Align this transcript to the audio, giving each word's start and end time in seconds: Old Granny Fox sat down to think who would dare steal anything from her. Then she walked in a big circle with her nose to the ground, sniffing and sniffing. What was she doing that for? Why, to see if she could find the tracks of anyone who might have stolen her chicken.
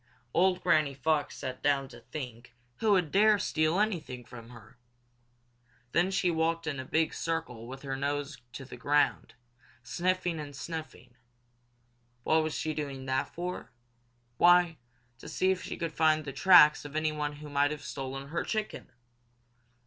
Old 0.33 0.63
Granny 0.63 0.95
Fox 0.95 1.37
sat 1.37 1.61
down 1.61 1.87
to 1.89 1.99
think 1.99 2.55
who 2.77 2.93
would 2.93 3.11
dare 3.11 3.37
steal 3.37 3.79
anything 3.79 4.25
from 4.25 4.49
her. 4.49 4.79
Then 5.91 6.09
she 6.09 6.31
walked 6.31 6.65
in 6.65 6.79
a 6.79 6.85
big 6.85 7.13
circle 7.13 7.67
with 7.67 7.83
her 7.83 7.95
nose 7.95 8.39
to 8.53 8.65
the 8.65 8.77
ground, 8.77 9.35
sniffing 9.83 10.39
and 10.39 10.55
sniffing. 10.55 11.17
What 12.23 12.41
was 12.41 12.55
she 12.57 12.73
doing 12.73 13.05
that 13.05 13.31
for? 13.35 13.69
Why, 14.37 14.79
to 15.19 15.29
see 15.29 15.51
if 15.51 15.61
she 15.61 15.77
could 15.77 15.93
find 15.93 16.25
the 16.25 16.33
tracks 16.33 16.83
of 16.83 16.95
anyone 16.95 17.33
who 17.33 17.47
might 17.47 17.69
have 17.69 17.83
stolen 17.83 18.29
her 18.29 18.43
chicken. 18.43 18.91